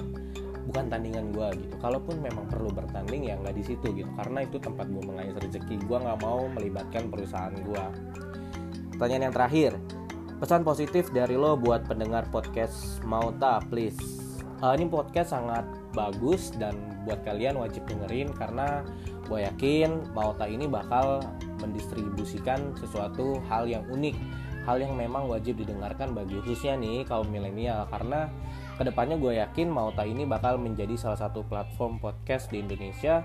bukan 0.68 0.92
tandingan 0.92 1.32
gue 1.32 1.48
gitu. 1.66 1.74
Kalaupun 1.80 2.20
memang 2.20 2.46
perlu 2.46 2.68
bertanding 2.70 3.32
ya 3.32 3.34
nggak 3.40 3.56
di 3.56 3.64
situ 3.64 3.90
gitu. 3.96 4.10
Karena 4.14 4.44
itu 4.44 4.60
tempat 4.60 4.86
gue 4.92 5.02
mengais 5.02 5.34
rezeki. 5.34 5.82
Gue 5.88 5.98
nggak 5.98 6.20
mau 6.20 6.46
melibatkan 6.52 7.08
perusahaan 7.08 7.54
gue 7.56 7.84
pertanyaan 9.00 9.32
yang 9.32 9.34
terakhir. 9.34 9.72
Pesan 10.40 10.64
positif 10.64 11.12
dari 11.12 11.36
lo 11.36 11.56
buat 11.56 11.84
pendengar 11.84 12.28
podcast 12.32 13.00
Mauta, 13.04 13.60
please. 13.68 13.96
Uh, 14.60 14.76
ini 14.76 14.88
podcast 14.88 15.32
sangat 15.32 15.64
bagus 15.96 16.52
dan 16.60 16.76
buat 17.08 17.24
kalian 17.24 17.56
wajib 17.56 17.88
dengerin 17.88 18.28
karena 18.36 18.84
gue 19.24 19.40
yakin 19.40 20.04
Mauta 20.12 20.44
ini 20.44 20.68
bakal 20.68 21.24
mendistribusikan 21.60 22.74
sesuatu 22.76 23.38
hal 23.46 23.68
yang 23.68 23.84
unik, 23.88 24.16
hal 24.64 24.80
yang 24.80 24.96
memang 24.96 25.28
wajib 25.28 25.60
didengarkan 25.60 26.16
bagi 26.16 26.40
khususnya 26.40 26.74
nih 26.80 27.04
kaum 27.04 27.28
milenial. 27.28 27.86
Karena 27.92 28.26
ke 28.80 28.82
depannya 28.88 29.20
gue 29.20 29.38
yakin 29.38 29.68
Mauta 29.68 30.08
ini 30.08 30.24
bakal 30.24 30.56
menjadi 30.56 30.96
salah 30.96 31.20
satu 31.20 31.44
platform 31.44 32.00
podcast 32.00 32.48
di 32.48 32.64
Indonesia 32.64 33.20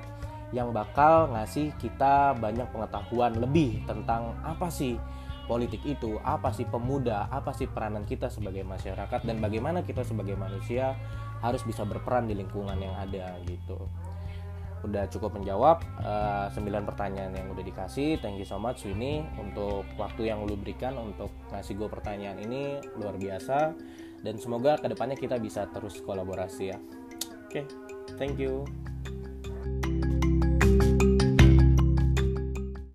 yang 0.54 0.70
bakal 0.76 1.34
ngasih 1.34 1.74
kita 1.82 2.38
banyak 2.38 2.70
pengetahuan 2.70 3.36
lebih 3.40 3.82
tentang 3.90 4.36
apa 4.46 4.70
sih 4.70 4.96
politik 5.46 5.82
itu 5.86 6.18
apa 6.22 6.54
sih 6.54 6.66
pemuda 6.66 7.30
apa 7.30 7.54
sih 7.54 7.70
peranan 7.70 8.04
kita 8.06 8.30
sebagai 8.30 8.66
masyarakat 8.66 9.26
dan 9.26 9.38
bagaimana 9.42 9.86
kita 9.86 10.02
sebagai 10.02 10.34
manusia 10.38 10.98
harus 11.42 11.62
bisa 11.62 11.86
berperan 11.86 12.26
di 12.26 12.34
lingkungan 12.34 12.78
yang 12.78 12.94
ada 12.98 13.38
gitu 13.46 13.78
udah 14.86 15.10
cukup 15.10 15.36
menjawab 15.36 15.82
uh, 16.02 16.48
eh, 16.48 16.62
9 16.62 16.86
pertanyaan 16.86 17.34
yang 17.34 17.48
udah 17.52 17.66
dikasih. 17.66 18.22
Thank 18.22 18.38
you 18.40 18.48
so 18.48 18.62
much 18.62 18.86
ini 18.86 19.26
untuk 19.36 19.84
waktu 19.98 20.30
yang 20.30 20.46
lu 20.46 20.56
berikan 20.56 20.96
untuk 20.96 21.34
ngasih 21.50 21.76
gue 21.76 21.90
pertanyaan 21.90 22.38
ini. 22.40 22.80
Luar 22.96 23.18
biasa. 23.18 23.74
Dan 24.22 24.42
semoga 24.42 24.78
ke 24.82 24.90
depannya 24.90 25.18
kita 25.18 25.38
bisa 25.38 25.70
terus 25.70 26.02
kolaborasi 26.02 26.64
ya. 26.74 26.78
Oke 27.46 27.62
okay, 27.62 27.66
thank 28.18 28.42
you 28.42 28.66